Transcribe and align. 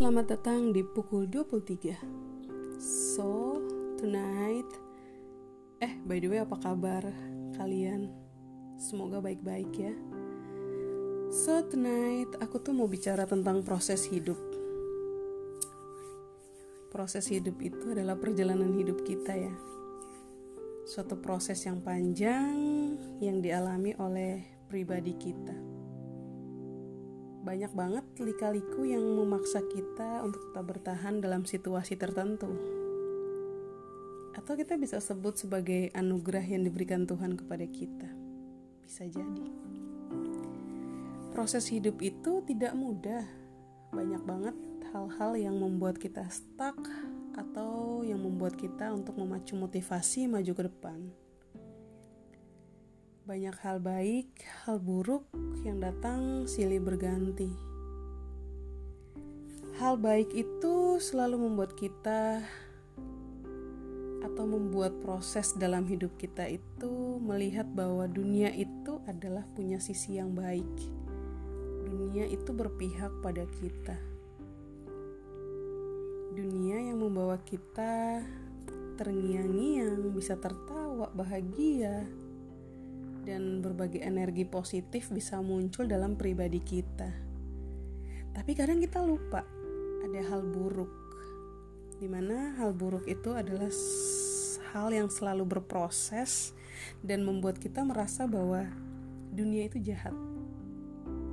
Selamat 0.00 0.32
datang 0.32 0.72
di 0.72 0.80
pukul 0.80 1.28
23 1.28 2.80
So, 2.80 3.60
tonight 4.00 4.64
Eh, 5.76 5.92
by 6.08 6.16
the 6.16 6.32
way 6.32 6.40
apa 6.40 6.56
kabar 6.56 7.04
kalian? 7.52 8.08
Semoga 8.80 9.20
baik-baik 9.20 9.68
ya. 9.76 9.92
So, 11.28 11.60
tonight 11.68 12.32
aku 12.40 12.64
tuh 12.64 12.72
mau 12.72 12.88
bicara 12.88 13.28
tentang 13.28 13.60
proses 13.60 14.08
hidup. 14.08 14.40
Proses 16.88 17.28
hidup 17.28 17.60
itu 17.60 17.92
adalah 17.92 18.16
perjalanan 18.16 18.72
hidup 18.72 19.04
kita 19.04 19.36
ya. 19.36 19.52
Suatu 20.88 21.20
proses 21.20 21.60
yang 21.68 21.84
panjang 21.84 22.56
yang 23.20 23.44
dialami 23.44 23.92
oleh 24.00 24.64
pribadi 24.64 25.12
kita 25.20 25.69
banyak 27.40 27.72
banget 27.72 28.04
lika-liku 28.20 28.84
yang 28.84 29.00
memaksa 29.00 29.64
kita 29.64 30.20
untuk 30.20 30.52
tetap 30.52 30.64
bertahan 30.68 31.24
dalam 31.24 31.48
situasi 31.48 31.96
tertentu. 31.96 32.52
Atau 34.36 34.60
kita 34.60 34.76
bisa 34.76 35.00
sebut 35.00 35.40
sebagai 35.40 35.88
anugerah 35.96 36.44
yang 36.44 36.68
diberikan 36.68 37.08
Tuhan 37.08 37.40
kepada 37.40 37.64
kita. 37.64 38.08
Bisa 38.84 39.08
jadi. 39.08 39.48
Proses 41.32 41.64
hidup 41.72 41.96
itu 42.04 42.44
tidak 42.44 42.76
mudah. 42.76 43.24
Banyak 43.90 44.22
banget 44.28 44.56
hal-hal 44.92 45.32
yang 45.40 45.56
membuat 45.56 45.96
kita 45.96 46.28
stuck 46.28 46.76
atau 47.40 48.04
yang 48.04 48.20
membuat 48.20 48.58
kita 48.60 48.92
untuk 48.92 49.16
memacu 49.16 49.56
motivasi 49.56 50.28
maju 50.28 50.52
ke 50.52 50.62
depan 50.68 50.98
banyak 53.30 53.54
hal 53.62 53.78
baik, 53.78 54.26
hal 54.66 54.82
buruk 54.82 55.22
yang 55.62 55.78
datang 55.78 56.50
silih 56.50 56.82
berganti. 56.82 57.46
Hal 59.78 60.02
baik 60.02 60.34
itu 60.34 60.98
selalu 60.98 61.46
membuat 61.46 61.78
kita 61.78 62.42
atau 64.26 64.44
membuat 64.50 64.98
proses 64.98 65.54
dalam 65.54 65.86
hidup 65.86 66.10
kita 66.18 66.50
itu 66.50 67.22
melihat 67.22 67.70
bahwa 67.70 68.10
dunia 68.10 68.50
itu 68.50 68.98
adalah 69.06 69.46
punya 69.54 69.78
sisi 69.78 70.18
yang 70.18 70.34
baik. 70.34 70.74
Dunia 71.86 72.26
itu 72.26 72.50
berpihak 72.50 73.14
pada 73.22 73.46
kita. 73.62 73.94
Dunia 76.34 76.82
yang 76.82 76.98
membawa 76.98 77.38
kita 77.46 78.26
terngiang-ngiang, 78.98 80.18
bisa 80.18 80.34
tertawa, 80.34 81.06
bahagia, 81.14 82.10
dan 83.24 83.60
berbagai 83.60 84.00
energi 84.00 84.48
positif 84.48 85.12
bisa 85.12 85.38
muncul 85.44 85.84
dalam 85.84 86.16
pribadi 86.16 86.60
kita. 86.60 87.10
Tapi 88.30 88.52
kadang 88.54 88.80
kita 88.80 89.02
lupa 89.02 89.44
ada 90.00 90.20
hal 90.32 90.42
buruk, 90.46 90.90
di 92.00 92.08
mana 92.08 92.56
hal 92.56 92.72
buruk 92.72 93.04
itu 93.04 93.36
adalah 93.36 93.68
hal 94.72 94.88
yang 94.94 95.10
selalu 95.10 95.44
berproses 95.44 96.56
dan 97.04 97.26
membuat 97.26 97.60
kita 97.60 97.84
merasa 97.84 98.24
bahwa 98.24 98.64
dunia 99.34 99.68
itu 99.68 99.82
jahat. 99.82 100.14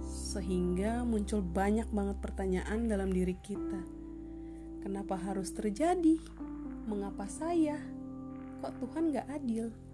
Sehingga 0.03 1.07
muncul 1.07 1.39
banyak 1.39 1.87
banget 1.89 2.17
pertanyaan 2.19 2.89
dalam 2.91 3.09
diri 3.13 3.37
kita. 3.39 3.81
Kenapa 4.83 5.15
harus 5.17 5.51
terjadi? 5.55 6.19
Mengapa 6.87 7.27
saya? 7.27 7.79
Kok 8.63 8.73
Tuhan 8.83 9.11
gak 9.13 9.27
adil? 9.31 9.86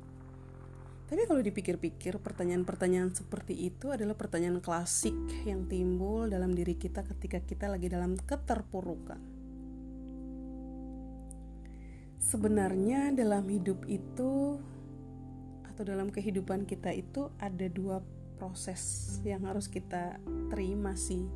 Tapi 1.14 1.30
kalau 1.30 1.46
dipikir-pikir, 1.46 2.18
pertanyaan-pertanyaan 2.26 3.14
seperti 3.14 3.70
itu 3.70 3.94
adalah 3.94 4.18
pertanyaan 4.18 4.58
klasik 4.58 5.14
yang 5.46 5.70
timbul 5.70 6.26
dalam 6.26 6.58
diri 6.58 6.74
kita 6.74 7.06
ketika 7.06 7.38
kita 7.38 7.70
lagi 7.70 7.86
dalam 7.86 8.18
keterpurukan. 8.18 9.22
Sebenarnya 12.18 13.14
dalam 13.14 13.46
hidup 13.46 13.86
itu 13.86 14.58
atau 15.70 15.84
dalam 15.86 16.10
kehidupan 16.10 16.66
kita 16.66 16.90
itu 16.90 17.30
ada 17.38 17.70
dua 17.70 18.02
proses 18.42 19.14
yang 19.22 19.46
harus 19.46 19.70
kita 19.70 20.18
terima 20.50 20.98
sih, 20.98 21.30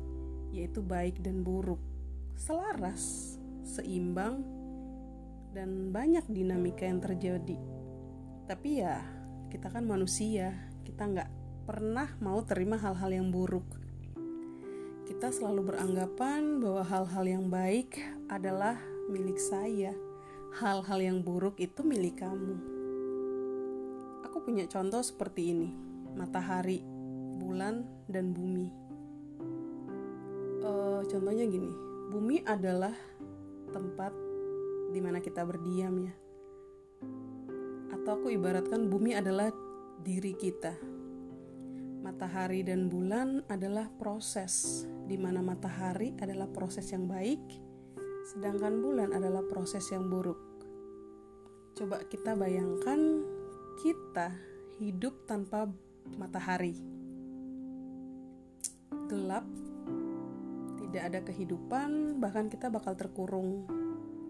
yaitu 0.50 0.82
baik 0.82 1.22
dan 1.22 1.46
buruk. 1.46 1.78
Selaras, 2.34 3.38
seimbang, 3.62 4.42
dan 5.54 5.94
banyak 5.94 6.26
dinamika 6.26 6.82
yang 6.82 6.98
terjadi. 6.98 7.54
Tapi 8.50 8.82
ya, 8.82 9.17
kita 9.48 9.72
kan 9.72 9.88
manusia 9.88 10.52
kita 10.84 11.04
nggak 11.04 11.30
pernah 11.68 12.08
mau 12.24 12.40
terima 12.44 12.80
hal-hal 12.80 13.12
yang 13.12 13.28
buruk. 13.28 13.64
Kita 15.04 15.28
selalu 15.28 15.72
beranggapan 15.72 16.60
bahwa 16.60 16.84
hal-hal 16.84 17.24
yang 17.28 17.44
baik 17.52 17.96
adalah 18.28 18.76
milik 19.12 19.36
saya. 19.36 19.92
Hal-hal 20.60 21.00
yang 21.00 21.18
buruk 21.20 21.60
itu 21.60 21.84
milik 21.84 22.24
kamu. 22.24 22.56
Aku 24.28 24.40
punya 24.44 24.64
contoh 24.68 25.04
seperti 25.04 25.52
ini 25.52 25.70
matahari 26.16 26.80
bulan 27.36 27.84
dan 28.08 28.32
bumi. 28.32 28.68
Uh, 30.64 31.04
contohnya 31.06 31.44
gini 31.46 31.70
bumi 32.08 32.42
adalah 32.48 32.92
tempat 33.70 34.10
di 34.90 35.00
mana 35.04 35.20
kita 35.20 35.44
berdiam 35.44 35.94
ya 36.00 36.12
atau 38.08 38.24
aku 38.24 38.40
ibaratkan 38.40 38.88
bumi 38.88 39.12
adalah 39.12 39.52
diri 40.00 40.32
kita. 40.32 40.72
Matahari 42.00 42.64
dan 42.64 42.88
bulan 42.88 43.44
adalah 43.52 43.92
proses, 44.00 44.88
di 45.04 45.20
mana 45.20 45.44
matahari 45.44 46.16
adalah 46.16 46.48
proses 46.48 46.88
yang 46.88 47.04
baik, 47.04 47.36
sedangkan 48.32 48.80
bulan 48.80 49.12
adalah 49.12 49.44
proses 49.44 49.84
yang 49.92 50.08
buruk. 50.08 50.40
Coba 51.76 52.00
kita 52.08 52.32
bayangkan 52.32 53.28
kita 53.84 54.32
hidup 54.80 55.28
tanpa 55.28 55.68
matahari. 56.16 56.80
Gelap, 59.12 59.44
tidak 60.80 61.02
ada 61.12 61.20
kehidupan, 61.28 62.16
bahkan 62.24 62.48
kita 62.48 62.72
bakal 62.72 62.96
terkurung 62.96 63.68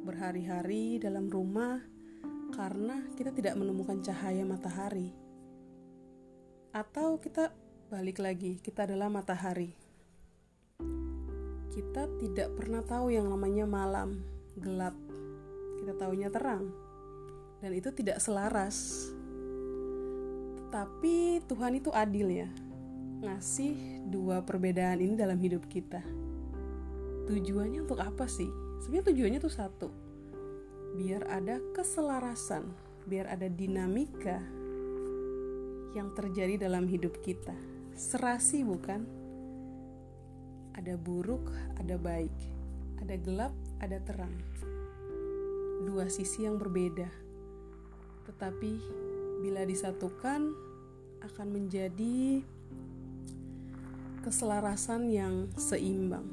berhari-hari 0.02 0.98
dalam 0.98 1.30
rumah 1.30 1.78
karena 2.52 3.04
kita 3.14 3.30
tidak 3.32 3.54
menemukan 3.56 4.00
cahaya 4.00 4.44
matahari. 4.44 5.12
Atau 6.72 7.20
kita 7.20 7.52
balik 7.88 8.20
lagi, 8.20 8.60
kita 8.60 8.84
adalah 8.88 9.08
matahari. 9.12 9.72
Kita 11.72 12.10
tidak 12.18 12.48
pernah 12.58 12.82
tahu 12.82 13.12
yang 13.12 13.28
namanya 13.30 13.64
malam, 13.68 14.20
gelap. 14.58 14.96
Kita 15.78 15.92
tahunya 15.94 16.28
terang. 16.32 16.68
Dan 17.58 17.70
itu 17.74 17.90
tidak 17.94 18.18
selaras. 18.22 19.08
Tetapi 20.58 21.42
Tuhan 21.46 21.78
itu 21.78 21.90
adil 21.94 22.28
ya. 22.44 22.48
Ngasih 23.18 24.06
dua 24.06 24.42
perbedaan 24.42 25.02
ini 25.02 25.14
dalam 25.18 25.38
hidup 25.38 25.66
kita. 25.66 26.02
Tujuannya 27.26 27.82
untuk 27.82 27.98
apa 27.98 28.26
sih? 28.30 28.48
Sebenarnya 28.82 29.06
tujuannya 29.10 29.40
tuh 29.42 29.54
satu 29.54 30.07
biar 30.96 31.28
ada 31.28 31.60
keselarasan, 31.74 32.70
biar 33.04 33.28
ada 33.28 33.50
dinamika 33.50 34.40
yang 35.96 36.12
terjadi 36.14 36.68
dalam 36.68 36.86
hidup 36.86 37.18
kita. 37.24 37.56
Serasi 37.98 38.62
bukan? 38.62 39.02
Ada 40.78 40.94
buruk, 40.94 41.50
ada 41.82 41.98
baik. 41.98 42.34
Ada 43.02 43.18
gelap, 43.18 43.54
ada 43.82 43.98
terang. 44.02 44.34
Dua 45.82 46.06
sisi 46.06 46.46
yang 46.46 46.54
berbeda. 46.60 47.10
Tetapi 48.30 48.72
bila 49.42 49.66
disatukan 49.66 50.54
akan 51.18 51.48
menjadi 51.50 52.42
keselarasan 54.22 55.10
yang 55.10 55.50
seimbang. 55.58 56.26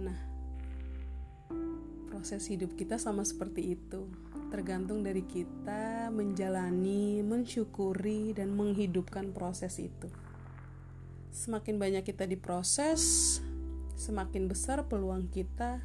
Nah, 0.00 0.33
proses 2.24 2.48
hidup 2.48 2.72
kita 2.72 2.96
sama 2.96 3.20
seperti 3.20 3.76
itu. 3.76 4.08
Tergantung 4.48 5.04
dari 5.04 5.28
kita 5.28 6.08
menjalani, 6.08 7.20
mensyukuri, 7.20 8.32
dan 8.32 8.56
menghidupkan 8.56 9.28
proses 9.36 9.76
itu. 9.76 10.08
Semakin 11.28 11.76
banyak 11.76 12.00
kita 12.00 12.24
diproses, 12.24 13.36
semakin 14.00 14.48
besar 14.48 14.88
peluang 14.88 15.28
kita 15.28 15.84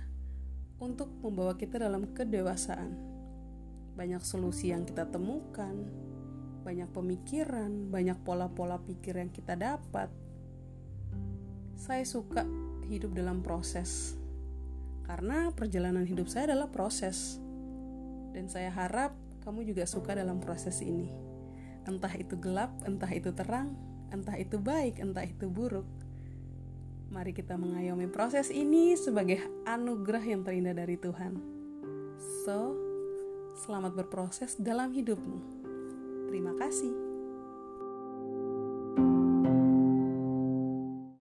untuk 0.79 1.11
membawa 1.19 1.59
kita 1.59 1.75
dalam 1.75 2.07
kedewasaan. 2.15 2.95
Banyak 3.99 4.23
solusi 4.23 4.71
yang 4.71 4.87
kita 4.87 5.11
temukan, 5.11 5.75
banyak 6.63 6.87
pemikiran, 6.95 7.91
banyak 7.91 8.15
pola-pola 8.23 8.79
pikir 8.79 9.19
yang 9.19 9.27
kita 9.27 9.59
dapat. 9.59 10.07
Saya 11.75 12.07
suka 12.07 12.47
hidup 12.87 13.11
dalam 13.11 13.43
proses 13.43 14.18
karena 15.09 15.49
perjalanan 15.57 16.05
hidup 16.05 16.29
saya 16.29 16.53
adalah 16.53 16.69
proses. 16.69 17.41
Dan 18.29 18.45
saya 18.45 18.69
harap 18.69 19.17
kamu 19.41 19.65
juga 19.65 19.89
suka 19.89 20.13
dalam 20.13 20.37
proses 20.37 20.85
ini. 20.85 21.09
Entah 21.89 22.13
itu 22.13 22.37
gelap, 22.37 22.69
entah 22.85 23.09
itu 23.09 23.33
terang, 23.33 23.73
entah 24.13 24.37
itu 24.37 24.61
baik, 24.61 25.01
entah 25.01 25.25
itu 25.25 25.49
buruk. 25.49 25.89
Mari 27.09 27.33
kita 27.33 27.57
mengayomi 27.57 28.05
proses 28.05 28.53
ini 28.53 28.93
sebagai 28.93 29.41
anugerah 29.65 30.21
yang 30.21 30.45
terindah 30.45 30.77
dari 30.77 30.93
Tuhan. 30.93 31.41
So, 32.45 32.77
selamat 33.65 33.97
berproses 34.05 34.61
dalam 34.61 34.93
hidupmu. 34.93 35.41
Terima 36.29 36.53
kasih. 36.53 37.08